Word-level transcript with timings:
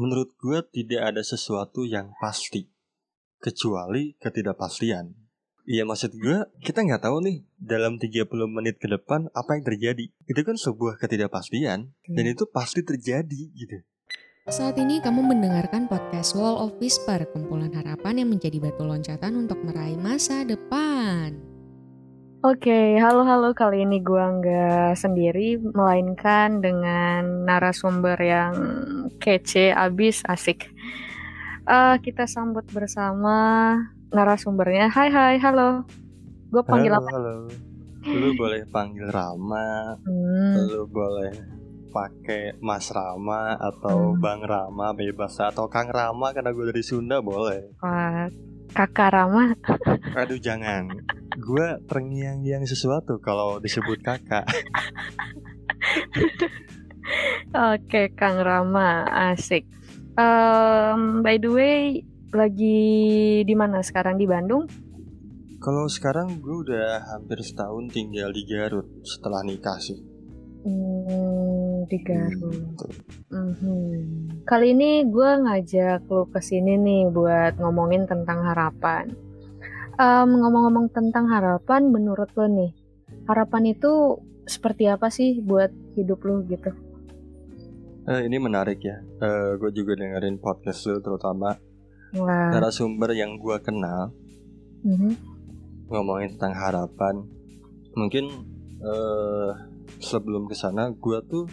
menurut 0.00 0.32
gue 0.40 0.64
tidak 0.72 1.12
ada 1.12 1.20
sesuatu 1.20 1.84
yang 1.84 2.16
pasti 2.16 2.72
kecuali 3.36 4.16
ketidakpastian. 4.16 5.12
Iya 5.68 5.84
maksud 5.84 6.16
gue 6.16 6.48
kita 6.64 6.80
nggak 6.80 7.04
tahu 7.04 7.20
nih 7.20 7.44
dalam 7.60 8.00
30 8.00 8.24
menit 8.48 8.80
ke 8.80 8.88
depan 8.88 9.28
apa 9.36 9.60
yang 9.60 9.64
terjadi. 9.68 10.08
Itu 10.24 10.40
kan 10.40 10.56
sebuah 10.56 10.96
ketidakpastian 10.96 11.92
dan 11.92 12.24
itu 12.24 12.48
pasti 12.48 12.80
terjadi 12.80 13.42
gitu. 13.52 13.84
Saat 14.48 14.80
ini 14.80 15.04
kamu 15.04 15.20
mendengarkan 15.20 15.84
podcast 15.84 16.32
Wall 16.32 16.58
of 16.58 16.74
Whisper, 16.80 17.28
kumpulan 17.30 17.70
harapan 17.76 18.24
yang 18.24 18.32
menjadi 18.32 18.56
batu 18.56 18.82
loncatan 18.82 19.46
untuk 19.46 19.60
meraih 19.62 20.00
masa 20.00 20.42
depan. 20.48 21.49
Oke, 22.40 22.96
halo-halo 22.96 23.52
kali 23.52 23.84
ini 23.84 24.00
gua 24.00 24.32
nggak 24.32 24.96
sendiri, 24.96 25.60
melainkan 25.60 26.64
dengan 26.64 27.44
narasumber 27.44 28.16
yang 28.16 28.54
kece, 29.20 29.76
abis, 29.76 30.24
asik. 30.24 30.72
Uh, 31.68 32.00
kita 32.00 32.24
sambut 32.24 32.64
bersama 32.72 33.76
narasumbernya. 34.08 34.88
Hai 34.88 35.12
hai, 35.12 35.36
halo. 35.36 35.84
Gue 36.48 36.64
panggil 36.64 36.96
halo, 36.96 37.04
apa? 37.04 37.10
Halo. 37.12 37.36
Lu 38.08 38.28
boleh 38.32 38.64
panggil 38.72 39.06
Rama, 39.12 40.00
Hmm, 40.00 40.64
lu 40.64 40.88
boleh 40.88 41.36
pakai 41.92 42.56
Mas 42.64 42.88
Rama 42.88 43.52
atau 43.60 44.16
Hmm. 44.16 44.20
Bang 44.24 44.40
Rama 44.40 44.96
bebas 44.96 45.36
atau 45.36 45.68
Kang 45.68 45.92
Rama 45.92 46.32
karena 46.32 46.56
gue 46.56 46.72
dari 46.72 46.80
Sunda 46.80 47.20
boleh. 47.20 47.76
wah, 47.84 48.24
kakak 48.72 49.12
Rama. 49.14 49.54
Aduh 50.20 50.40
jangan. 50.40 50.88
Gue 51.36 51.78
terngiang-ngiang 51.86 52.66
sesuatu 52.66 53.18
kalau 53.22 53.58
disebut 53.62 54.02
kakak. 54.02 54.46
Oke, 57.50 58.14
Kang 58.14 58.38
Rama, 58.38 59.02
asik. 59.34 59.66
Um, 60.14 61.22
by 61.26 61.38
the 61.42 61.50
way, 61.50 62.06
lagi 62.30 62.80
di 63.42 63.54
mana 63.58 63.82
sekarang 63.82 64.18
di 64.18 64.26
Bandung? 64.26 64.70
Kalau 65.60 65.84
sekarang 65.90 66.40
gue 66.40 66.56
udah 66.70 67.04
hampir 67.12 67.44
setahun 67.44 67.92
tinggal 67.92 68.32
di 68.32 68.48
Garut 68.48 68.88
setelah 69.04 69.44
nikah 69.44 69.76
sih. 69.76 70.09
Hmm, 70.60 71.88
di 71.88 71.98
Garut. 72.04 72.52
Gitu. 72.52 72.86
Mhm. 73.32 74.44
Kali 74.44 74.76
ini 74.76 75.08
gue 75.08 75.30
ngajak 75.40 76.04
lo 76.10 76.28
ke 76.28 76.40
sini 76.44 76.76
nih 76.76 77.08
buat 77.08 77.56
ngomongin 77.56 78.04
tentang 78.04 78.44
harapan. 78.44 79.08
Em, 80.00 80.30
ngomong-ngomong 80.32 80.92
tentang 80.92 81.28
harapan, 81.28 81.92
menurut 81.92 82.28
lo 82.36 82.48
nih, 82.48 82.72
harapan 83.28 83.72
itu 83.72 84.20
seperti 84.48 84.88
apa 84.88 85.08
sih 85.12 85.40
buat 85.40 85.72
hidup 85.96 86.20
lo 86.24 86.40
gitu? 86.44 86.72
Eh, 88.08 88.26
ini 88.26 88.36
menarik 88.40 88.80
ya. 88.80 89.00
Eh, 89.20 89.60
gue 89.60 89.70
juga 89.76 89.96
dengerin 89.96 90.40
podcast 90.40 90.88
lu 90.88 90.98
terutama 91.04 91.56
Wah, 92.16 92.50
narasumber 92.50 93.14
yang 93.14 93.38
gue 93.38 93.54
kenal 93.62 94.10
mhm. 94.82 95.14
ngomongin 95.88 96.34
tentang 96.36 96.56
harapan. 96.56 97.22
Mungkin 97.94 98.24
eh, 98.80 99.50
sebelum 100.00 100.48
ke 100.48 100.56
sana 100.56 100.90
gue 100.90 101.18
tuh 101.28 101.46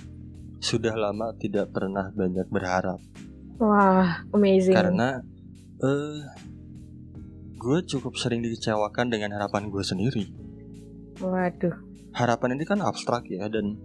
sudah 0.58 0.96
lama 0.98 1.36
tidak 1.38 1.70
pernah 1.70 2.10
banyak 2.16 2.48
berharap 2.50 2.98
wah, 3.62 4.26
amazing. 4.34 4.74
karena 4.74 5.22
eh 5.84 6.20
gue 7.58 7.80
cukup 7.84 8.14
sering 8.16 8.46
dikecewakan 8.46 9.10
dengan 9.10 9.34
harapan 9.34 9.74
gue 9.74 9.82
sendiri. 9.82 10.30
Waduh, 11.18 11.74
Harapan 12.14 12.54
ini 12.54 12.64
kan 12.70 12.80
abstrak 12.86 13.26
ya 13.34 13.50
dan 13.50 13.76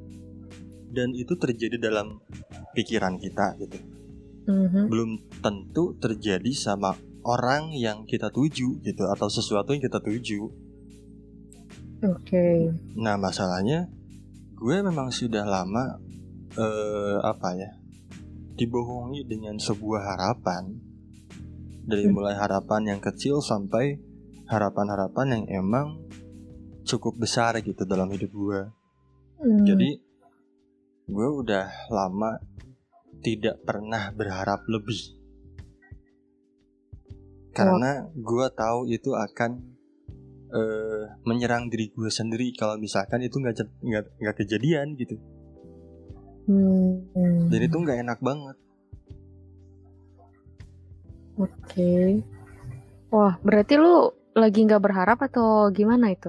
dan 0.93 1.17
itu 1.17 1.33
terjadi 1.41 1.81
dalam 1.81 2.21
pikiran 2.77 3.17
kita 3.17 3.57
gitu. 3.59 3.81
Mhm. 4.43 4.91
belum 4.91 5.11
tentu 5.39 5.95
terjadi 6.03 6.51
sama 6.51 6.99
orang 7.23 7.71
yang 7.79 8.03
kita 8.03 8.27
tuju 8.35 8.83
gitu 8.83 9.07
atau 9.07 9.31
sesuatu 9.31 9.71
yang 9.71 9.83
kita 9.87 10.03
tuju. 10.03 10.51
oke. 12.03 12.47
Nah 12.99 13.15
masalahnya 13.15 13.87
gue 14.63 14.77
memang 14.79 15.11
sudah 15.11 15.43
lama 15.43 15.99
eh, 16.55 17.19
apa 17.19 17.59
ya 17.59 17.71
dibohongi 18.55 19.27
dengan 19.27 19.59
sebuah 19.59 20.15
harapan 20.15 20.79
dari 21.83 22.07
Hmm. 22.07 22.15
mulai 22.15 22.39
harapan 22.39 22.95
yang 22.95 23.01
kecil 23.03 23.43
sampai 23.43 23.99
harapan-harapan 24.47 25.27
yang 25.35 25.45
emang 25.67 25.99
cukup 26.87 27.19
besar 27.19 27.59
gitu 27.59 27.83
dalam 27.83 28.07
hidup 28.15 28.31
gue. 28.31 28.61
Hmm, 29.43 29.67
Jadi 29.67 29.99
gue 31.11 31.29
udah 31.43 31.91
lama 31.91 32.39
tidak 33.23 33.67
pernah 33.67 34.15
berharap 34.15 34.63
lebih. 34.71 35.19
Karena 37.51 38.07
gue 38.15 38.47
tahu 38.55 38.87
itu 38.89 39.13
akan 39.13 39.82
eh, 40.53 41.03
menyerang 41.25 41.73
diri 41.73 41.89
gue 41.91 42.13
sendiri 42.13 42.53
kalau 42.53 42.77
misalkan 42.77 43.25
itu 43.25 43.41
nggak 43.41 43.57
nggak 43.81 44.05
nggak 44.21 44.37
kejadian 44.37 44.93
gitu. 44.95 45.17
hmm, 46.47 47.49
Dan 47.49 47.61
itu 47.63 47.77
nggak 47.77 47.99
enak 48.05 48.19
banget. 48.21 48.57
Oke. 51.41 52.21
Wah, 53.09 53.37
berarti 53.41 53.75
lu 53.77 54.13
lagi 54.33 54.65
nggak 54.65 54.83
berharap 54.83 55.19
atau 55.21 55.69
gimana 55.69 56.13
itu? 56.13 56.29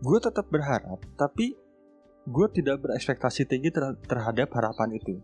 Gue 0.00 0.18
tetap 0.20 0.48
berharap, 0.52 1.00
tapi 1.16 1.56
gue 2.26 2.46
tidak 2.52 2.84
berekspektasi 2.84 3.48
tinggi 3.48 3.72
ter- 3.72 3.96
terhadap 4.04 4.52
harapan 4.52 4.96
itu. 4.96 5.16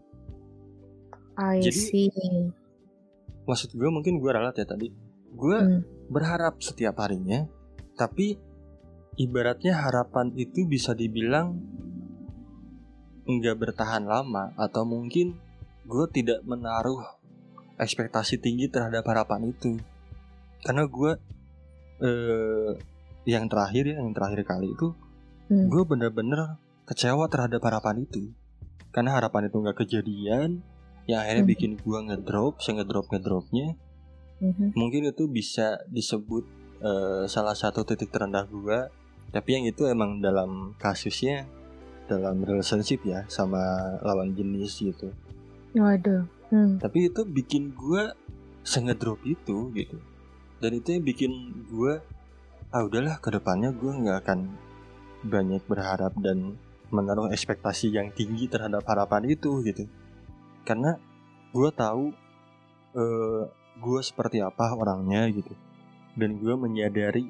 I 1.36 1.60
Jadi- 1.60 1.72
see. 1.76 2.08
Maksud 3.42 3.74
gue 3.74 3.88
mungkin 3.90 4.22
gue 4.22 4.30
ralat 4.30 4.54
ya 4.54 4.64
tadi. 4.64 5.11
Gue 5.32 5.58
Hmm. 5.58 5.80
berharap 6.12 6.60
setiap 6.60 7.00
harinya, 7.00 7.48
tapi 7.96 8.36
ibaratnya 9.16 9.76
harapan 9.76 10.32
itu 10.36 10.64
bisa 10.64 10.92
dibilang 10.92 11.56
nggak 13.22 13.56
bertahan 13.56 14.02
lama 14.02 14.50
atau 14.58 14.82
mungkin 14.82 15.36
gue 15.86 16.06
tidak 16.10 16.42
menaruh 16.42 17.00
ekspektasi 17.78 18.40
tinggi 18.42 18.66
terhadap 18.66 19.06
harapan 19.06 19.52
itu 19.52 19.78
karena 20.62 20.86
gue 20.86 21.12
eh, 22.02 22.72
yang 23.22 23.46
terakhir 23.46 23.86
ya 23.86 24.02
yang 24.02 24.10
terakhir 24.10 24.42
kali 24.42 24.74
itu 24.74 24.90
Hmm. 25.46 25.68
gue 25.68 25.82
bener-bener 25.84 26.58
kecewa 26.88 27.28
terhadap 27.28 27.62
harapan 27.62 28.02
itu 28.02 28.32
karena 28.90 29.14
harapan 29.14 29.46
itu 29.52 29.56
nggak 29.60 29.78
kejadian 29.84 30.64
yang 31.06 31.18
akhirnya 31.22 31.44
Hmm. 31.46 31.52
bikin 31.54 31.72
gue 31.78 31.98
ngedrop 32.08 32.58
ngedrop 32.58 33.06
ngedropnya 33.06 33.76
Mhm. 34.42 34.74
mungkin 34.74 35.06
itu 35.06 35.30
bisa 35.30 35.78
disebut 35.86 36.42
eh, 36.82 37.24
salah 37.30 37.54
satu 37.54 37.86
titik 37.86 38.10
terendah 38.10 38.42
gua 38.50 38.90
tapi 39.30 39.54
yang 39.54 39.64
itu 39.70 39.86
emang 39.86 40.18
dalam 40.18 40.74
kasusnya 40.82 41.46
dalam 42.10 42.42
relationship 42.42 43.06
ya 43.06 43.22
sama 43.30 43.62
lawan 44.02 44.34
jenis 44.34 44.82
gitu 44.82 45.14
Waduh. 45.78 46.26
Hmm. 46.50 46.82
tapi 46.82 47.06
itu 47.06 47.22
bikin 47.22 47.70
gua 47.72 48.12
sengedrop 48.66 49.22
itu 49.22 49.70
gitu 49.72 49.96
dan 50.58 50.70
itu 50.74 50.98
yang 50.98 51.04
bikin 51.06 51.32
gua 51.70 52.02
ah 52.74 52.82
udahlah 52.82 53.22
ke 53.22 53.30
depannya 53.30 53.70
gua 53.70 53.94
nggak 53.94 54.18
akan 54.26 54.38
banyak 55.22 55.62
berharap 55.70 56.12
dan 56.18 56.58
menaruh 56.90 57.30
ekspektasi 57.30 57.94
yang 57.94 58.10
tinggi 58.10 58.50
terhadap 58.50 58.82
harapan 58.84 59.30
itu 59.30 59.62
gitu 59.62 59.86
karena 60.66 60.98
gua 61.54 61.70
tahu 61.70 62.10
eh, 62.98 63.42
gue 63.80 64.00
seperti 64.04 64.44
apa 64.44 64.76
orangnya 64.76 65.28
gitu 65.32 65.54
dan 66.18 66.36
gue 66.36 66.54
menyadari 66.56 67.24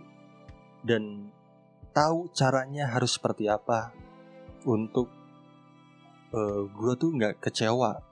dan 0.82 1.30
tahu 1.94 2.26
caranya 2.34 2.90
harus 2.90 3.14
seperti 3.14 3.46
apa 3.46 3.94
untuk 4.66 5.06
eh, 6.34 6.62
gue 6.66 6.92
tuh 6.98 7.10
nggak 7.14 7.38
kecewa 7.38 8.02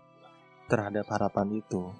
terhadap 0.71 1.11
harapan 1.11 1.59
itu 1.59 1.91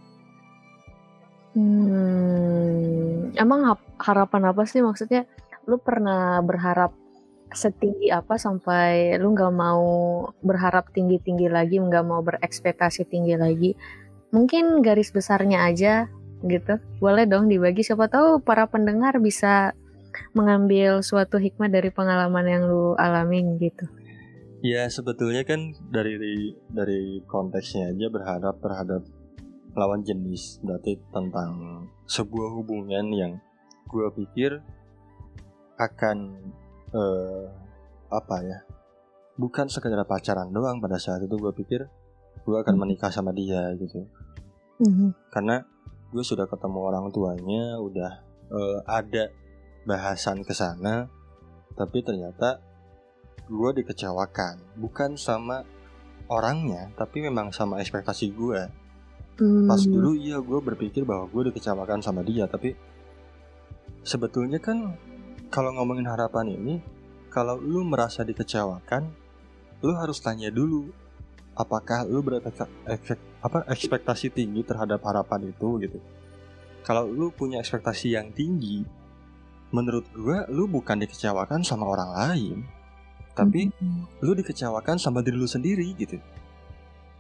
Hmm. 1.51 3.35
Emang 3.35 3.75
harapan 3.99 4.43
apa 4.55 4.63
sih 4.71 4.83
maksudnya? 4.87 5.27
Lu 5.67 5.83
pernah 5.83 6.39
berharap 6.47 6.95
setinggi 7.51 8.15
apa 8.15 8.39
sampai 8.39 9.19
lu 9.19 9.35
nggak 9.35 9.51
mau 9.51 9.83
berharap 10.47 10.95
tinggi-tinggi 10.95 11.51
lagi, 11.51 11.83
nggak 11.83 12.07
mau 12.07 12.23
berekspektasi 12.23 13.11
tinggi 13.11 13.35
lagi? 13.35 13.71
Mungkin 14.31 14.79
garis 14.79 15.11
besarnya 15.11 15.67
aja 15.67 16.07
gitu. 16.43 16.77
Boleh 16.99 17.25
dong 17.25 17.47
dibagi. 17.47 17.81
Siapa 17.81 18.07
tahu 18.07 18.41
para 18.41 18.65
pendengar 18.67 19.17
bisa 19.19 19.73
mengambil 20.35 21.01
suatu 21.01 21.39
hikmah 21.39 21.71
dari 21.71 21.89
pengalaman 21.89 22.47
yang 22.47 22.63
lu 22.67 22.95
alamin 22.99 23.57
gitu. 23.59 23.87
ya 24.61 24.85
sebetulnya 24.93 25.41
kan 25.49 25.73
dari 25.89 26.21
dari 26.69 27.25
konteksnya 27.25 27.97
aja 27.97 28.13
berharap 28.13 28.61
terhadap 28.61 29.01
lawan 29.73 30.05
jenis 30.05 30.61
berarti 30.61 31.01
tentang 31.09 31.87
sebuah 32.05 32.61
hubungan 32.61 33.09
yang 33.09 33.33
gue 33.89 34.05
pikir 34.13 34.61
akan 35.81 36.37
eh, 36.93 37.45
apa 38.13 38.37
ya 38.45 38.59
bukan 39.41 39.71
sekedar 39.73 40.05
pacaran 40.05 40.53
doang 40.53 40.77
pada 40.77 41.01
saat 41.01 41.25
itu 41.25 41.41
gue 41.41 41.53
pikir 41.57 41.89
gue 42.45 42.57
akan 42.61 42.77
menikah 42.77 43.09
sama 43.09 43.33
dia 43.33 43.73
gitu 43.81 44.05
Mhm. 44.81 45.13
karena 45.29 45.65
gue 46.11 46.25
sudah 46.27 46.47
ketemu 46.51 46.79
orang 46.79 47.07
tuanya 47.15 47.79
udah 47.79 48.13
eh, 48.51 48.79
ada 48.87 49.31
bahasan 49.87 50.43
ke 50.43 50.53
sana 50.53 51.07
tapi 51.79 52.03
ternyata 52.03 52.61
gue 53.51 53.71
dikecewakan. 53.83 54.79
Bukan 54.79 55.19
sama 55.19 55.67
orangnya 56.31 56.95
tapi 56.95 57.27
memang 57.27 57.51
sama 57.51 57.83
ekspektasi 57.83 58.31
gue 58.31 58.61
pas 59.67 59.81
Hmm. 59.81 59.93
dulu 59.97 60.21
iya 60.21 60.37
gue 60.37 60.61
berpikir 60.61 61.03
bahwa 61.09 61.25
gue 61.33 61.49
dikecewakan 61.49 62.05
sama 62.05 62.21
dia 62.21 62.45
tapi 62.45 62.77
sebetulnya 64.05 64.61
kan 64.61 64.95
kalau 65.49 65.73
ngomongin 65.75 66.07
harapan 66.07 66.55
ini 66.55 66.75
kalau 67.33 67.57
lu 67.57 67.81
merasa 67.83 68.21
dikecewakan 68.21 69.09
lu 69.81 69.97
harus 69.97 70.21
tanya 70.21 70.53
dulu 70.53 70.93
apakah 71.53 72.05
lu 72.05 72.21
berekspektasi 72.21 73.15
apa 73.41 73.59
ekspektasi 73.69 74.27
tinggi 74.31 74.63
terhadap 74.63 75.03
harapan 75.03 75.49
itu 75.49 75.69
gitu 75.81 75.99
kalau 76.81 77.05
lu 77.05 77.29
punya 77.31 77.59
ekspektasi 77.59 78.15
yang 78.15 78.31
tinggi 78.31 78.85
menurut 79.71 80.07
gue 80.11 80.39
lu 80.51 80.67
bukan 80.67 80.99
dikecewakan 80.99 81.63
sama 81.63 81.87
orang 81.87 82.11
lain 82.13 82.57
tapi 83.33 83.71
Mhm. 83.71 84.21
lu 84.21 84.33
dikecewakan 84.35 84.99
sama 84.99 85.23
diri 85.23 85.37
lu 85.37 85.47
sendiri 85.47 85.95
gitu 85.95 86.19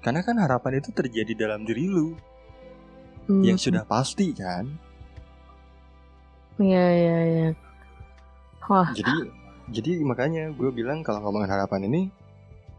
karena 0.00 0.20
kan 0.20 0.36
harapan 0.36 0.80
itu 0.80 0.90
terjadi 0.90 1.32
dalam 1.36 1.62
diri 1.62 1.86
lu 1.86 2.16
yang 3.30 3.54
Mhm. 3.54 3.64
sudah 3.64 3.84
pasti 3.84 4.32
kan 4.32 4.66
Iya 6.60 6.84
iya 6.92 7.16
iya. 7.24 7.48
Wah, 8.68 8.92
jadi 8.92 9.32
jadi 9.70 10.04
makanya 10.04 10.52
gue 10.52 10.68
bilang 10.70 11.00
kalau 11.00 11.24
ngomongin 11.24 11.48
harapan 11.48 11.88
ini 11.88 12.12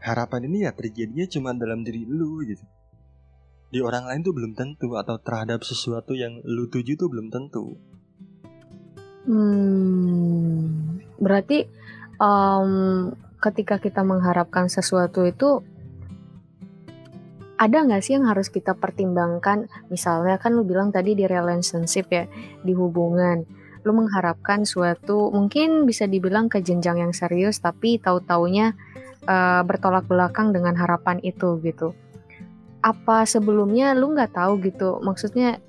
harapan 0.02 0.50
ini 0.50 0.66
ya 0.66 0.74
terjadinya 0.74 1.26
cuma 1.30 1.54
dalam 1.54 1.86
diri 1.86 2.04
lu 2.10 2.42
gitu. 2.44 2.66
Di 3.72 3.80
orang 3.80 4.10
lain 4.10 4.22
tuh 4.26 4.36
belum 4.36 4.52
tentu 4.58 5.00
atau 5.00 5.16
terhadap 5.22 5.64
sesuatu 5.64 6.12
yang 6.12 6.44
lu 6.44 6.68
tuju 6.68 7.00
tuh 7.00 7.08
belum 7.08 7.32
tentu. 7.32 7.80
Hmm, 9.30 11.00
berarti 11.22 11.70
em, 12.20 12.72
ketika 13.40 13.78
kita 13.78 14.02
mengharapkan 14.02 14.68
sesuatu 14.68 15.24
itu 15.24 15.62
ada 17.62 17.86
nggak 17.86 18.02
sih 18.02 18.18
yang 18.18 18.26
harus 18.26 18.50
kita 18.50 18.74
pertimbangkan? 18.74 19.70
Misalnya 19.94 20.42
kan 20.42 20.58
lu 20.58 20.66
bilang 20.66 20.90
tadi 20.90 21.14
di 21.14 21.30
relationship 21.30 22.10
ya, 22.10 22.26
di 22.66 22.74
hubungan, 22.74 23.46
lu 23.86 23.94
mengharapkan 23.94 24.66
suatu 24.66 25.30
mungkin 25.30 25.86
bisa 25.86 26.10
dibilang 26.10 26.50
ke 26.50 26.58
jenjang 26.66 26.98
yang 26.98 27.14
serius, 27.14 27.62
tapi 27.62 28.02
tahu-taunya 28.02 28.74
eh, 29.26 29.62
bertolak 29.66 30.06
belakang 30.06 30.54
dengan 30.54 30.78
harapan 30.78 31.22
itu 31.22 31.58
gitu. 31.62 31.94
Apa 32.82 33.30
sebelumnya 33.30 33.94
lu 33.94 34.14
nggak 34.14 34.34
tahu 34.34 34.58
gitu? 34.66 35.02
Maksudnya 35.02 35.62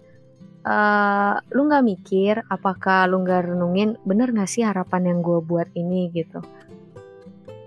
eh 0.62 1.34
lu 1.50 1.66
nggak 1.66 1.84
mikir 1.84 2.34
apakah 2.46 3.10
lu 3.10 3.26
nggak 3.26 3.50
renungin 3.50 3.98
bener 4.06 4.30
nggak 4.30 4.46
sih 4.46 4.62
harapan 4.62 5.10
yang 5.10 5.18
gue 5.18 5.42
buat 5.42 5.66
ini 5.74 6.06
gitu 6.14 6.38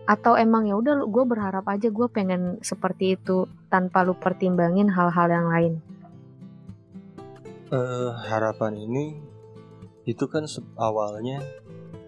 atau 0.08 0.40
emang 0.40 0.64
ya 0.64 0.80
udah 0.80 1.04
gue 1.04 1.24
berharap 1.28 1.68
aja 1.68 1.92
gue 1.92 2.08
pengen 2.08 2.56
seperti 2.64 3.20
itu 3.20 3.52
tanpa 3.68 4.08
lu 4.08 4.16
pertimbangin 4.16 4.88
hal-hal 4.88 5.28
yang 5.28 5.52
lain 5.52 5.74
Eh, 7.76 8.12
harapan 8.30 8.78
ini 8.78 9.18
itu 10.06 10.30
kan 10.30 10.46
awalnya 10.78 11.42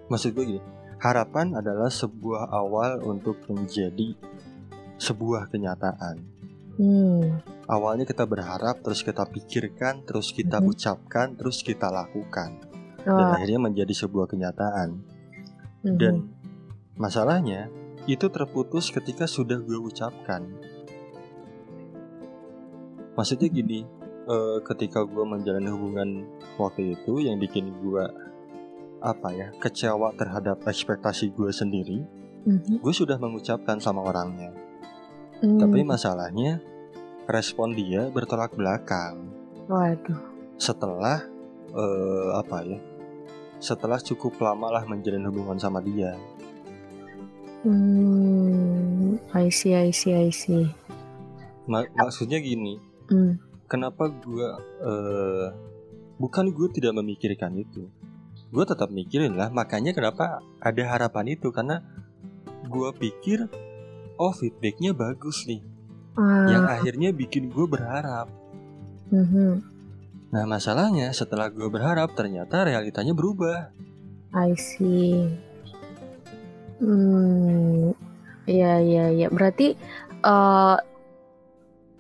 maksud 0.06 0.38
gue 0.38 0.46
gini 0.56 0.62
harapan 0.98 1.54
adalah 1.54 1.90
sebuah 1.90 2.50
awal 2.50 3.02
untuk 3.06 3.38
menjadi 3.50 4.18
sebuah 4.98 5.50
kenyataan. 5.54 6.16
Hmm. 6.78 7.42
Awalnya 7.68 8.06
kita 8.06 8.24
berharap 8.26 8.82
terus 8.82 9.02
kita 9.02 9.26
pikirkan 9.26 10.06
terus 10.06 10.30
kita 10.32 10.62
Mhm. 10.62 10.68
ucapkan 10.72 11.28
terus 11.38 11.62
kita 11.62 11.90
lakukan. 11.90 12.64
Dan 13.02 13.14
Wah, 13.14 13.34
akhirnya 13.38 13.60
menjadi 13.62 13.94
sebuah 13.94 14.28
kenyataan. 14.30 15.18
Mhm. 15.78 15.96
dan 16.02 16.16
masalahnya 16.98 17.70
itu 18.10 18.28
terputus 18.28 18.90
ketika 18.90 19.30
sudah 19.30 19.62
gue 19.62 19.78
ucapkan. 19.78 20.44
Maksudnya 23.16 23.48
gini 23.48 23.86
eh, 24.28 24.60
ketika 24.68 25.08
gue 25.08 25.24
menjalani 25.24 25.72
hubungan 25.72 26.10
waktu 26.60 27.00
itu 27.00 27.24
yang 27.24 27.40
bikin 27.40 27.72
gue 27.80 28.04
apa 29.00 29.30
ya 29.30 29.48
kecewa 29.56 30.10
terhadap 30.14 30.64
ekspektasi 30.64 31.30
gue 31.32 31.50
sendiri 31.50 32.00
Mhm. 32.44 32.80
gue 32.80 32.94
sudah 32.96 33.16
mengucapkan 33.16 33.78
sama 33.78 34.02
orangnya. 34.02 34.56
Hmm, 35.38 35.60
tapi 35.60 35.84
masalahnya 35.84 36.64
respon 37.26 37.76
dia 37.76 38.08
bertolak 38.08 38.56
belakang. 38.56 39.28
Waduh. 39.68 40.16
Setelah 40.56 41.28
eh, 41.70 42.30
apa 42.34 42.58
ya 42.64 42.80
setelah 43.60 44.00
cukup 44.00 44.40
lama 44.40 44.72
lah 44.72 44.84
menjalin 44.84 45.28
hubungan 45.28 45.58
sama 45.58 45.82
dia. 45.82 46.16
Hmm 47.62 49.20
I 49.36 49.52
see 49.52 49.76
I 49.76 49.92
see 49.92 50.16
I 50.16 50.32
see. 50.32 50.72
Ma- 51.68 51.90
maksudnya 51.94 52.40
gini 52.40 52.80
Hmm. 53.08 53.40
kenapa 53.68 54.08
gue 54.08 54.48
eh, 54.82 55.48
bukan 56.16 56.50
gue 56.50 56.68
tidak 56.72 56.96
memikirkan 56.96 57.56
itu 57.56 57.92
gue 58.58 58.66
tetap 58.66 58.90
mikirin 58.90 59.38
lah 59.38 59.54
makanya 59.54 59.94
kenapa 59.94 60.42
ada 60.58 60.84
harapan 60.90 61.38
itu 61.38 61.54
karena 61.54 61.86
gue 62.66 62.90
pikir 62.98 63.46
oh 64.18 64.34
feedbacknya 64.34 64.98
bagus 64.98 65.46
nih 65.46 65.62
Ah, 66.18 66.50
yang 66.50 66.66
akhirnya 66.66 67.14
bikin 67.14 67.54
gue 67.54 67.70
berharap 67.70 68.26
mhm. 69.14 69.62
nah 70.34 70.50
masalahnya 70.50 71.14
setelah 71.14 71.54
gue 71.54 71.70
berharap 71.70 72.18
ternyata 72.18 72.66
realitanya 72.66 73.14
berubah 73.14 73.70
I 74.36 74.54
see. 74.60 75.24
Hmm, 76.78 77.96
ya 78.46 78.78
ya 78.84 79.10
ya. 79.10 79.28
Berarti 79.32 79.74
eh, 80.22 80.78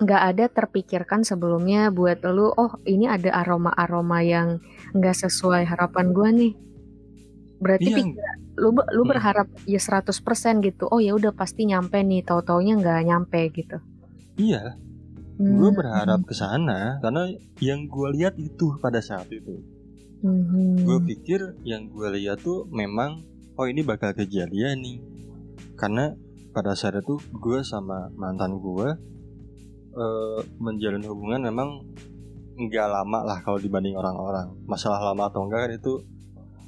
nggak 0.03 0.21
ada 0.29 0.45
terpikirkan 0.57 1.21
sebelumnya 1.25 1.89
buat 1.93 2.19
lu, 2.35 2.47
oh 2.53 2.71
ini 2.85 3.05
ada 3.09 3.29
aroma-aroma 3.41 4.19
yang 4.25 4.49
nggak 4.97 5.15
sesuai 5.25 5.63
harapan 5.71 6.05
gua 6.15 6.29
nih. 6.33 6.53
Berarti 7.63 7.89
Iya. 7.89 7.97
pikir, 7.97 8.21
lu 8.61 8.69
lu 8.97 9.03
Hmm. 9.03 9.09
berharap 9.11 9.47
ya 9.65 9.79
100% 9.81 10.61
gitu. 10.67 10.85
Oh 10.93 11.01
ya 11.01 11.13
udah 11.17 11.33
pasti 11.33 11.65
nyampe 11.69 11.97
nih, 12.01 12.21
tahu-taunya 12.25 12.73
nggak 12.81 12.99
nyampe 13.09 13.39
gitu. 13.53 13.77
iya 14.37 14.61
gue 15.57 15.69
Hmm, 15.69 15.73
berharap 15.79 16.21
ke 16.29 16.33
sana 16.33 16.97
karena 17.03 17.23
yang 17.61 17.85
gue 17.93 18.07
lihat 18.17 18.35
itu 18.41 18.67
pada 18.83 18.99
saat 19.01 19.29
itu 19.31 19.55
mhm. 20.21 20.77
gue 20.85 20.97
pikir 21.09 21.39
yang 21.63 21.89
gue 21.89 22.07
lihat 22.17 22.41
tuh 22.41 22.65
memang 22.71 23.11
oh 23.57 23.67
ini 23.67 23.81
bakal 23.81 24.13
kejadian 24.13 24.77
nih 24.81 24.97
karena 25.75 26.13
pada 26.55 26.73
saat 26.73 27.01
itu 27.01 27.15
gue 27.33 27.59
sama 27.63 28.09
mantan 28.15 28.57
gue 28.57 28.87
eh, 29.97 30.39
menjalin 30.61 31.01
hubungan 31.03 31.41
memang 31.41 31.81
nggak 32.57 32.87
lama 32.89 33.19
lah 33.25 33.37
kalau 33.41 33.57
dibanding 33.57 33.97
orang-orang. 33.97 34.53
Masalah 34.65 35.01
lama 35.01 35.29
atau 35.29 35.45
enggak 35.45 35.65
kan 35.65 35.71
itu 35.73 35.93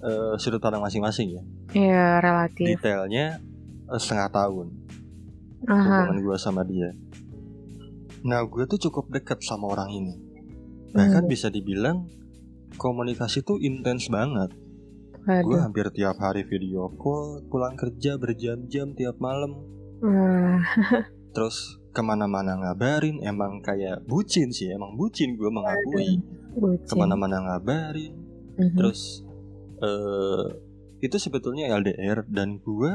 eh, 0.01 0.33
sudut 0.37 0.59
pandang 0.59 0.81
masing-masing 0.81 1.37
ya. 1.37 1.43
Ya 1.73 2.05
relatif. 2.19 2.65
detailnya 2.65 3.37
eh, 3.87 3.99
setengah 4.01 4.29
tahun. 4.33 4.67
Aha. 5.67 6.07
hubungan 6.07 6.17
gue 6.23 6.37
sama 6.39 6.63
dia. 6.63 6.95
Nah 8.23 8.43
gue 8.43 8.63
tuh 8.65 8.79
cukup 8.89 9.11
dekat 9.11 9.39
sama 9.43 9.71
orang 9.71 9.91
ini. 9.91 10.13
Bahkan 10.91 11.23
Hmm. 11.25 11.31
bisa 11.31 11.47
dibilang 11.47 12.07
komunikasi 12.75 13.43
tuh 13.43 13.59
intens 13.59 14.07
banget. 14.07 14.51
Gue 15.23 15.59
hampir 15.61 15.85
tiap 15.93 16.17
hari 16.17 16.41
video 16.41 16.89
call 16.95 17.45
pulang 17.47 17.77
kerja 17.77 18.17
berjam-jam 18.17 18.97
tiap 18.97 19.19
malam. 19.19 19.61
Terus 21.35 21.78
ke 21.89 22.01
mana-mana 22.01 22.53
ngabarin 22.55 23.17
emang 23.19 23.59
kayak 23.59 24.03
bucin 24.03 24.49
sih 24.49 24.69
emang 24.69 24.93
bucin 24.93 25.33
gue 25.33 25.49
mengakui 25.49 26.21
bucin. 26.53 26.85
ke 26.85 26.93
mana-mana 26.93 27.37
ngabarin 27.41 28.13
Mhm. 28.55 28.75
terus 28.75 29.23
eh 29.79 30.45
itu 30.99 31.15
sebetulnya 31.15 31.71
LDR 31.71 32.27
dan 32.27 32.59
gue 32.59 32.91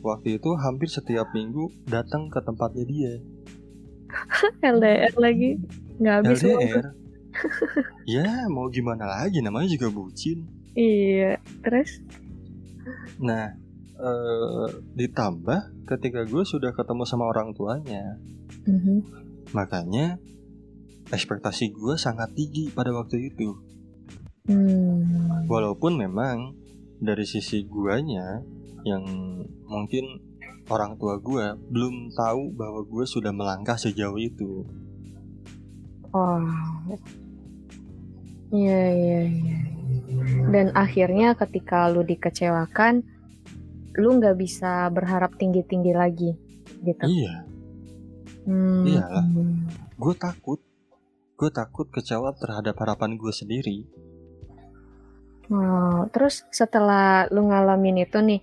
waktu 0.00 0.36
itu 0.36 0.52
hampir 0.54 0.86
setiap 0.86 1.32
minggu 1.32 1.66
datang 1.84 2.28
ke 2.28 2.38
tempatnya 2.38 2.84
dia 2.84 3.12
LDR 4.70 5.14
lagi 5.16 5.56
nggak 5.96 6.14
habis. 6.14 6.40
LDR 6.44 6.86
ya 8.14 8.46
mau 8.46 8.68
gimana 8.68 9.04
lagi 9.04 9.40
namanya 9.40 9.68
juga 9.68 9.88
bucin 9.90 10.44
Iya, 10.72 11.40
terus? 11.62 12.04
nah 13.16 13.56
eh 13.96 14.68
ditambah 14.94 15.60
ketika 15.86 16.22
gue 16.22 16.44
sudah 16.44 16.70
ketemu 16.70 17.02
sama 17.02 17.24
orang 17.24 17.50
tuanya 17.50 18.20
Mhm. 18.66 18.96
makanya 19.54 20.18
ekspektasi 21.08 21.70
gue 21.70 21.94
sangat 21.94 22.34
tinggi 22.34 22.68
pada 22.70 22.90
waktu 22.90 23.30
itu 23.30 23.54
Hmm. 24.46 25.46
walaupun 25.46 25.98
memang 25.98 26.54
dari 26.98 27.26
sisi 27.26 27.66
guanya 27.66 28.42
yang 28.86 29.02
mungkin 29.66 30.22
orang 30.66 30.94
tua 30.98 31.18
gue 31.18 31.54
belum 31.70 32.14
tahu 32.14 32.54
bahwa 32.54 32.82
gue 32.86 33.04
sudah 33.06 33.30
melangkah 33.34 33.74
sejauh 33.74 34.18
itu 34.18 34.66
Wow. 36.16 36.96
Iya, 38.48 38.82
iya, 38.88 39.20
iya. 39.28 39.58
Dan 40.48 40.72
akhirnya 40.72 41.36
ketika 41.36 41.92
lu 41.92 42.00
dikecewakan, 42.00 43.04
lu 44.00 44.16
nggak 44.16 44.38
bisa 44.40 44.88
berharap 44.88 45.36
tinggi-tinggi 45.36 45.92
lagi, 45.92 46.32
gitu. 46.80 47.04
Iya. 47.04 47.44
Hmm. 48.46 48.86
Iyalah. 48.86 49.26
Gue 49.98 50.14
takut. 50.14 50.62
Gue 51.36 51.50
takut 51.52 51.90
kecewa 51.90 52.32
terhadap 52.38 52.78
harapan 52.80 53.18
gue 53.18 53.34
sendiri. 53.34 53.84
Wow. 55.50 56.08
Terus 56.14 56.46
setelah 56.54 57.26
lu 57.28 57.50
ngalamin 57.50 58.06
itu 58.06 58.18
nih, 58.22 58.40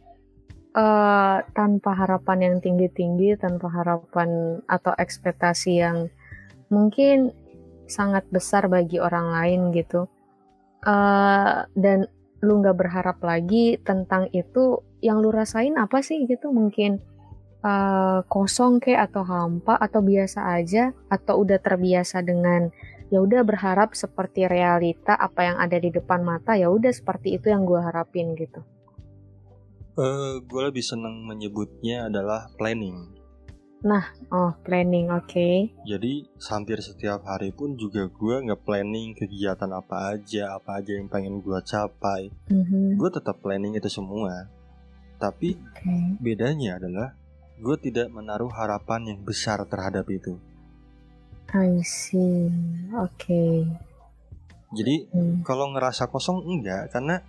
eh 0.75 1.38
tanpa 1.55 1.91
harapan 1.95 2.51
yang 2.51 2.55
tinggi-tinggi, 2.60 3.39
tanpa 3.39 3.72
harapan 3.72 4.60
atau 4.67 4.93
ekspektasi 4.93 5.72
yang 5.81 6.12
mungkin 6.69 7.31
sangat 7.88 8.27
besar 8.29 8.67
bagi 8.67 9.00
orang 9.00 9.31
lain 9.31 9.62
gitu. 9.72 10.05
eh 10.83 11.63
dan 11.79 12.12
lu 12.43 12.60
nggak 12.60 12.75
berharap 12.75 13.17
lagi 13.24 13.79
tentang 13.79 14.27
itu, 14.36 14.83
yang 15.00 15.24
lu 15.24 15.31
rasain 15.31 15.79
apa 15.79 16.03
sih 16.03 16.27
gitu? 16.27 16.51
Mungkin 16.51 17.00
eh, 17.63 18.20
kosong 18.27 18.84
kayak 18.84 19.12
atau 19.12 19.24
hampa 19.24 19.79
atau 19.79 20.03
biasa 20.03 20.60
aja 20.60 20.91
atau 21.08 21.41
udah 21.41 21.58
terbiasa 21.63 22.20
dengan 22.22 22.70
ya 23.10 23.22
udah 23.24 23.41
berharap 23.46 23.93
seperti 23.96 24.46
realita 24.50 25.13
apa 25.15 25.48
yang 25.48 25.58
ada 25.62 25.77
di 25.77 25.93
depan 25.93 26.25
mata 26.25 26.58
ya 26.58 26.67
udah 26.67 26.91
seperti 26.91 27.38
itu 27.39 27.50
yang 27.50 27.63
gue 27.63 27.79
harapin 27.79 28.36
gitu. 28.36 28.62
Eh, 29.93 30.41
gue 30.41 30.62
lebih 30.65 30.82
senang 30.82 31.22
menyebutnya 31.22 32.10
adalah 32.10 32.50
planning. 32.58 33.24
Oh 34.32 34.55
planning 34.63 35.12
oke. 35.12 35.75
Jadi 35.84 36.25
hampir 36.48 36.79
setiap 36.79 37.27
hari 37.27 37.51
pun 37.51 37.75
juga 37.75 38.08
gue 38.08 38.36
nge-planning 38.48 39.12
kegiatan 39.13 39.67
apa 39.75 40.15
aja, 40.15 40.55
apa 40.55 40.79
aja 40.79 40.96
yang 40.96 41.12
pengen 41.12 41.43
gue 41.43 41.60
capai. 41.67 42.32
Mhm, 42.48 42.96
Gue 42.96 43.10
tetap 43.12 43.43
planning 43.43 43.75
itu 43.75 43.91
semua. 43.91 44.48
Tapi 45.20 45.60
Oke. 45.60 46.15
bedanya 46.24 46.79
adalah 46.79 47.12
gue 47.63 47.75
tidak 47.79 48.12
menaruh 48.12 48.51
harapan 48.51 49.15
yang 49.15 49.20
besar 49.24 49.63
terhadap 49.63 50.03
itu. 50.12 50.36
I 51.55 51.79
see. 51.86 52.51
Oke. 52.91 53.63
Jadi 54.74 55.08
Hmm. 55.13 55.46
kalau 55.48 55.72
ngerasa 55.72 56.12
kosong 56.12 56.43
enggak 56.43 56.91
karena 56.91 57.24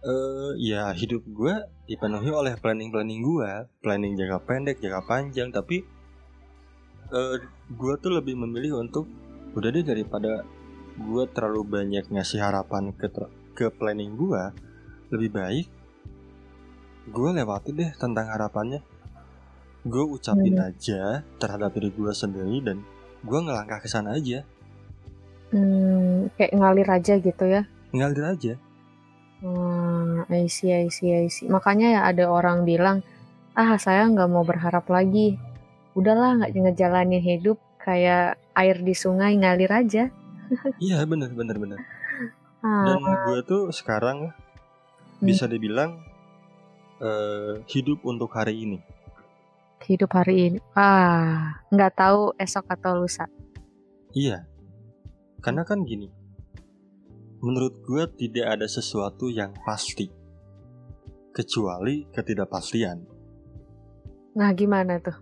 eh 0.00 0.52
ya 0.56 0.90
hidup 0.96 1.22
gue 1.28 1.54
dipenuhi 1.84 2.32
oleh 2.32 2.56
planning-planning 2.56 3.20
gue, 3.20 3.50
planning 3.84 4.16
jangka 4.16 4.38
pendek, 4.48 4.76
jangka 4.80 5.02
panjang, 5.04 5.52
tapi 5.52 5.84
eh 7.12 7.36
gue 7.70 7.94
tuh 8.00 8.12
lebih 8.16 8.34
memilih 8.34 8.80
untuk 8.80 9.06
udah 9.52 9.70
deh 9.70 9.84
daripada 9.84 10.42
gue 10.96 11.24
terlalu 11.30 11.62
banyak 11.68 12.08
ngasih 12.10 12.40
harapan 12.40 12.90
ke 12.96 13.06
ke 13.54 13.68
planning 13.76 14.16
gue, 14.16 14.42
lebih 15.12 15.30
baik 15.36 15.68
gue 17.10 17.30
lewatin 17.34 17.74
deh 17.76 17.90
tentang 17.98 18.30
harapannya. 18.30 18.80
Gue 19.82 20.04
ucapin 20.06 20.56
aja 20.56 21.24
terhadap 21.36 21.72
diri 21.72 21.88
gue 21.88 22.12
sendiri 22.12 22.60
dan 22.60 22.84
gue 23.20 23.38
ngelangkah 23.38 23.80
ke 23.80 23.88
sana 23.88 24.14
aja, 24.14 24.44
Hmm, 25.50 26.30
kayak 26.36 26.54
ngalir 26.54 26.86
aja 26.86 27.14
gitu 27.16 27.44
ya. 27.44 27.66
ngalir 27.90 28.22
aja. 28.24 28.54
Hmm, 29.40 30.22
I 30.30 30.46
see, 30.46 30.70
I 30.70 30.86
see, 30.88 31.10
I 31.10 31.26
see. 31.26 31.48
Makanya 31.48 31.88
ya 31.90 32.00
ada 32.06 32.28
orang 32.28 32.62
bilang, 32.62 33.02
ah 33.52 33.74
saya 33.74 34.06
nggak 34.06 34.30
mau 34.30 34.44
berharap 34.44 34.86
lagi. 34.86 35.34
Udahlah 35.92 36.38
nggak 36.38 36.54
ngejalanin 36.54 37.18
hidup 37.18 37.58
kayak 37.78 38.38
air 38.54 38.78
di 38.78 38.94
sungai 38.94 39.34
ngalir 39.34 39.72
aja. 39.74 40.04
Iya 40.78 41.02
bener 41.02 41.30
bener 41.30 41.56
bener. 41.56 41.78
Ah, 42.60 42.84
Dan 42.86 43.00
gue 43.00 43.38
tuh 43.42 43.62
sekarang 43.70 44.30
Hmm. 45.18 45.26
bisa 45.26 45.44
dibilang 45.44 45.98
eh, 46.96 47.60
hidup 47.66 48.04
untuk 48.04 48.30
hari 48.30 48.54
ini. 48.60 48.78
Hidup 49.88 50.10
hari 50.12 50.52
ini. 50.52 50.58
Ah, 50.76 51.60
nggak 51.72 51.92
tahu 51.96 52.36
esok 52.36 52.66
atau 52.68 53.00
lusa. 53.00 53.24
Iya, 54.12 54.44
karena 55.40 55.64
kan 55.64 55.86
gini. 55.86 56.12
Menurut 57.40 57.80
gue 57.80 58.04
tidak 58.20 58.60
ada 58.60 58.66
sesuatu 58.68 59.32
yang 59.32 59.56
pasti 59.64 60.12
kecuali 61.32 62.04
ketidakpastian. 62.12 63.00
Nah, 64.36 64.52
gimana 64.52 65.00
tuh? 65.00 65.16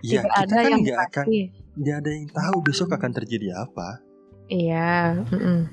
Ya 0.00 0.24
Tidak 0.24 0.30
kita 0.32 0.40
ada 0.40 0.56
kan 0.56 0.70
yang 0.72 0.80
nggak 0.80 1.00
akan 1.10 1.24
nggak 1.72 1.96
ada 2.00 2.10
yang 2.10 2.26
tahu 2.32 2.56
besok 2.64 2.88
akan 2.96 3.12
terjadi 3.12 3.60
apa. 3.60 4.00
Iya, 4.48 5.20
mm-mm. 5.28 5.68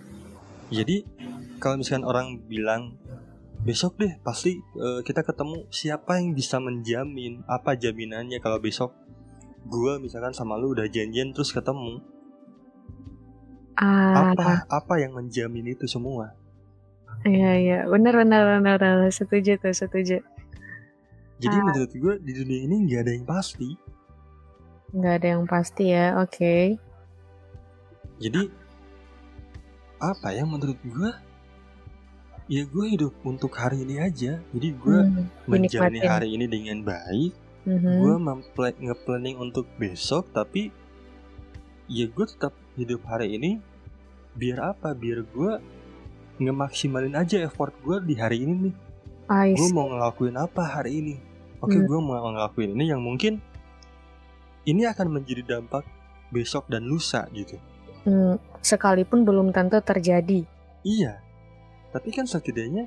Jadi 0.69 1.07
kalau 1.63 1.79
misalkan 1.79 2.03
orang 2.03 2.27
bilang 2.45 2.98
besok 3.69 4.01
deh 4.01 4.17
pasti 4.25 4.57
eh, 4.57 4.99
kita 5.05 5.21
ketemu 5.21 5.69
siapa 5.69 6.17
yang 6.17 6.33
bisa 6.33 6.57
menjamin 6.57 7.45
apa 7.45 7.77
jaminannya 7.77 8.41
kalau 8.41 8.57
besok 8.57 8.97
gua 9.69 10.01
misalkan 10.01 10.33
sama 10.33 10.57
lu 10.57 10.73
udah 10.73 10.89
janjian 10.89 11.29
terus 11.29 11.53
ketemu 11.53 12.01
Ah, 13.79 14.35
apa 14.35 14.67
apa 14.67 14.93
yang 14.99 15.15
menjamin 15.15 15.71
itu 15.71 15.88
semua 15.88 16.35
iya 17.23 17.51
iya, 17.55 17.77
benar 17.88 18.11
benar 18.11 18.41
benar, 18.59 18.75
benar. 18.75 19.07
setuju 19.07 19.55
tuh, 19.55 19.71
setuju. 19.71 20.19
jadi 21.39 21.55
Ah. 21.55 21.63
menurut 21.63 21.91
gua 21.95 22.15
di 22.19 22.31
dunia 22.35 22.59
ini 22.67 22.75
nggak 22.83 23.01
ada 23.05 23.11
yang 23.15 23.27
pasti 23.29 23.69
Nggak 24.89 25.13
ada 25.21 25.27
yang 25.38 25.45
pasti 25.45 25.85
ya, 25.93 26.17
oke. 26.17 26.55
jadi 28.19 28.41
apa 30.01 30.27
ya 30.33 30.43
menurut 30.43 30.79
gua 30.83 31.15
ya 32.49 32.65
gue 32.65 32.85
hidup 32.89 33.13
untuk 33.21 33.53
hari 33.53 33.85
ini 33.85 34.01
aja. 34.01 34.41
Jadi 34.41 34.67
gua 34.73 35.05
Hmm, 35.05 35.29
menjalani 35.45 35.95
dinikmatin. 35.95 36.09
hari 36.09 36.27
ini 36.33 36.45
dengan 36.45 36.77
baik. 36.83 37.33
Mhm. 37.59 37.91
gue 38.01 38.15
nge-planning 38.81 39.37
untuk 39.37 39.67
besok 39.77 40.31
tapi 40.31 40.73
ya 41.85 42.07
gue 42.07 42.25
tetap 42.25 42.51
hidup 42.73 43.05
hari 43.05 43.35
ini. 43.35 43.61
Biar 44.33 44.73
apa? 44.73 44.91
Biar 44.91 45.21
gue 45.21 45.51
ngemaksimalin 46.39 47.13
aja 47.13 47.37
effort 47.39 47.75
gue 47.79 47.99
di 48.01 48.15
hari 48.15 48.41
ini 48.41 48.53
nih. 48.65 48.75
Gue 49.53 49.69
mau 49.69 49.85
ngelakuin 49.85 50.33
apa 50.33 50.63
hari 50.63 50.91
ini? 50.97 51.15
Oke 51.59 51.75
Hmm. 51.75 51.85
gue 51.85 51.99
mau 51.99 52.17
ngelakuin 52.25 52.73
ini 52.73 52.85
yang 52.87 53.03
mungkin 53.03 53.37
ini 54.63 54.87
akan 54.87 55.07
menjadi 55.11 55.43
dampak 55.45 55.83
besok 56.29 56.65
dan 56.65 56.87
lusa 56.87 57.27
gitu. 57.29 57.59
Hmm, 58.01 58.39
sekalipun 58.59 59.21
belum 59.21 59.51
tentu 59.51 59.77
terjadi. 59.79 60.47
iya 60.81 61.19
tapi 61.89 62.10
kan 62.13 62.25
setidaknya 62.29 62.86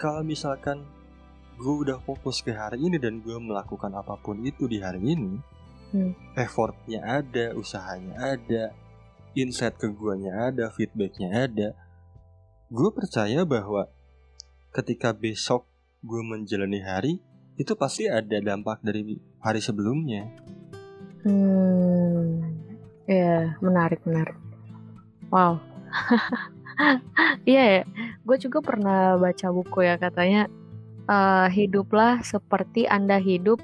kalau 0.00 0.24
misalkan 0.24 0.82
gue 1.60 1.74
udah 1.86 2.00
fokus 2.00 2.40
ke 2.40 2.56
hari 2.56 2.80
ini 2.80 2.96
dan 2.96 3.20
gue 3.20 3.36
melakukan 3.36 3.92
apa 3.92 4.16
pun 4.16 4.40
itu 4.42 4.64
di 4.66 4.80
hari 4.80 5.02
ini 5.02 5.38
Hmm. 5.90 6.14
effortnya 6.38 7.02
ada 7.02 7.50
usahanya 7.58 8.14
ada 8.14 8.70
insight 9.34 9.74
ke 9.74 9.90
guanya 9.90 10.46
ada 10.46 10.70
feedbacknya 10.70 11.50
ada 11.50 11.74
gue 12.70 12.90
percaya 12.94 13.42
bahwa 13.42 13.90
ketika 14.70 15.10
besok 15.10 15.66
gue 16.06 16.22
menjalani 16.22 16.78
hari 16.78 17.18
itu 17.58 17.74
pasti 17.74 18.06
ada 18.06 18.38
dampak 18.38 18.78
dari 18.86 19.18
hari 19.42 19.58
sebelumnya 19.58 20.30
Hmm, 21.20 22.40
ya 23.04 23.52
menarik 23.60 24.00
menarik. 24.08 24.36
Wow. 25.28 25.60
Iya 27.44 27.60
ya, 27.60 27.82
gue 28.30 28.46
juga 28.46 28.62
pernah 28.62 29.18
baca 29.18 29.50
buku 29.50 29.82
ya 29.82 29.98
katanya 29.98 30.46
eh, 31.10 31.48
hiduplah 31.50 32.22
seperti 32.22 32.86
anda 32.86 33.18
hidup 33.18 33.58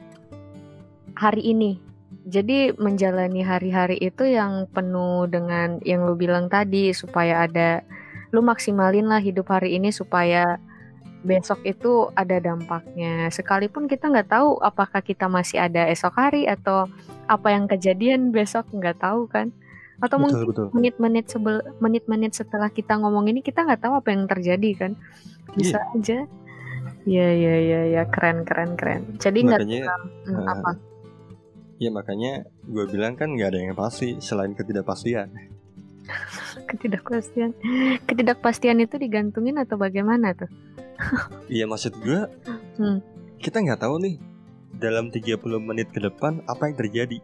hari 1.15 1.55
ini. 1.55 1.79
Jadi 2.27 2.75
menjalani 2.75 3.47
hari-hari 3.47 4.03
itu 4.03 4.27
yang 4.27 4.67
penuh 4.75 5.31
dengan 5.31 5.79
yang 5.87 6.03
lu 6.03 6.19
bilang 6.19 6.51
tadi 6.51 6.91
supaya 6.91 7.47
ada 7.47 7.87
lu 8.35 8.43
maksimalin 8.43 9.07
lah 9.07 9.23
hidup 9.23 9.47
hari 9.47 9.79
ini 9.79 9.95
supaya 9.95 10.59
besok 11.23 11.63
itu 11.63 12.11
ada 12.19 12.43
dampaknya. 12.43 13.31
Sekalipun 13.31 13.87
kita 13.87 14.11
nggak 14.11 14.35
tahu 14.35 14.59
apakah 14.59 14.99
kita 14.99 15.31
masih 15.31 15.63
ada 15.63 15.87
esok 15.87 16.19
hari 16.19 16.51
atau 16.51 16.91
apa 17.31 17.55
yang 17.55 17.71
kejadian 17.71 18.35
besok 18.35 18.67
nggak 18.75 18.99
tahu 18.99 19.31
kan? 19.31 19.55
Atau 20.03 20.21
mungkin 20.21 20.45
betul 20.45 20.51
betul 20.53 20.67
menit-menit 20.77 21.27
sebel 21.33 21.65
menit-menit 21.81 22.37
setelah 22.37 22.69
kita 22.69 23.01
ngomong 23.01 23.29
ini 23.33 23.41
kita 23.41 23.65
nggak 23.65 23.81
tahu 23.81 23.95
apa 23.97 24.09
yang 24.13 24.29
terjadi 24.29 24.71
kan? 24.77 24.93
Bisa 25.57 25.81
aja. 25.97 26.29
Iya 27.07 27.29
iya 27.33 27.55
iya 27.63 27.81
ya 27.99 28.03
keren 28.11 28.43
keren 28.45 28.75
keren. 28.75 29.17
Jadi 29.17 29.39
nggak 29.47 29.63
eh, 29.63 30.47
apa? 30.47 30.77
ya 31.77 31.93
makanya 31.93 32.49
gue 32.65 32.85
bilang 32.89 33.21
kan 33.21 33.37
nggak 33.37 33.53
ada 33.53 33.59
yang 33.61 33.77
pasti 33.77 34.17
selain 34.17 34.57
ketidakpastian 34.57 35.29
Ketidakpastian. 36.73 37.53
Ketidakpastian 38.09 38.81
itu 38.81 38.97
digantungin 38.97 39.61
atau 39.61 39.77
bagaimana 39.77 40.33
tuh? 40.33 40.49
iya 41.53 41.69
maksud 41.69 41.93
gue 42.01 42.21
Hmm. 42.77 43.01
kita 43.41 43.65
nggak 43.65 43.81
tahu 43.81 43.97
nih 44.05 44.17
dalam 44.77 45.09
30 45.09 45.41
menit 45.61 45.89
ke 45.89 46.01
depan 46.01 46.45
apa 46.45 46.69
yang 46.69 46.77
terjadi 46.77 47.19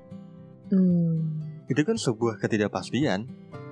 Hmm. 0.72 1.41
Itu 1.72 1.80
kan 1.82 1.96
sebuah 1.96 2.36
ketidakpastian 2.38 3.24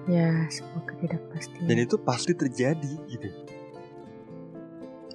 Ya, 0.08 0.48
sebuah 0.48 0.88
ketidakpastian. 0.88 1.68
dan 1.68 1.76
itu 1.78 2.00
pasti 2.00 2.32
terjadi 2.32 2.92
gitu 3.06 3.28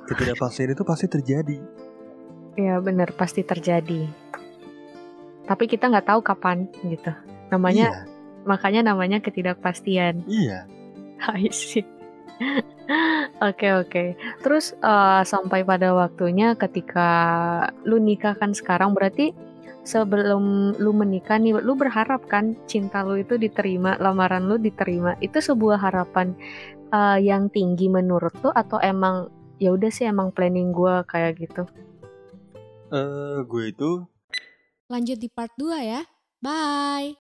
ketidakpastian 0.06 0.70
itu 0.72 0.84
pasti 0.86 1.08
terjadi 1.08 1.58
Ya 2.56 2.80
benar 2.80 3.12
pasti 3.12 3.44
terjadi. 3.44 4.08
Tapi 5.44 5.68
kita 5.68 5.92
nggak 5.92 6.08
tahu 6.08 6.24
kapan 6.24 6.72
gitu. 6.88 7.12
Namanya 7.52 8.08
makanya 8.48 8.96
namanya 8.96 9.20
ketidakpastian. 9.20 10.24
iya 10.24 10.64
I 11.36 11.52
see. 11.52 11.84
Oke 13.44 13.68
oke. 13.76 14.04
Terus 14.40 14.72
eh, 14.72 15.22
sampai 15.28 15.68
pada 15.68 15.92
waktunya 15.92 16.56
ketika 16.56 17.10
lu 17.84 18.00
nikah 18.00 18.40
kan 18.40 18.56
sekarang 18.56 18.96
berarti 18.96 19.36
sebelum 19.86 20.76
lu 20.82 20.92
menikah 20.92 21.38
nih 21.38 21.62
lu 21.62 21.78
berharap 21.78 22.26
kan 22.26 22.58
cinta 22.66 23.06
lu 23.06 23.22
itu 23.22 23.38
diterima, 23.38 23.96
lamaran 24.02 24.50
lu 24.50 24.58
diterima. 24.58 25.14
Itu 25.22 25.40
sebuah 25.40 25.78
harapan 25.78 26.34
eh, 26.90 27.18
yang 27.22 27.54
tinggi 27.54 27.88
menurut 27.88 28.34
lu 28.42 28.50
atau 28.50 28.82
emang 28.82 29.30
ya 29.62 29.72
udah 29.72 29.94
sih 29.94 30.10
emang 30.10 30.34
planning 30.34 30.74
gua 30.74 31.06
kayak 31.06 31.40
gitu. 31.40 31.64
eh 32.94 33.42
gue 33.42 33.64
itu 33.74 34.06
Lanjut 34.86 35.18
di 35.18 35.30
part 35.30 35.54
2 35.58 35.82
ya. 35.82 36.02
Bye. 36.42 37.14